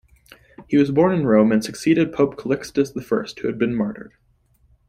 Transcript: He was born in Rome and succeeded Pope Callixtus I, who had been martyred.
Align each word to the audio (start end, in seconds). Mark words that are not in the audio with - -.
He 0.67 0.77
was 0.77 0.89
born 0.89 1.13
in 1.13 1.27
Rome 1.27 1.51
and 1.51 1.63
succeeded 1.63 2.11
Pope 2.11 2.35
Callixtus 2.35 2.97
I, 2.97 3.25
who 3.41 3.47
had 3.47 3.59
been 3.59 3.75
martyred. 3.75 4.13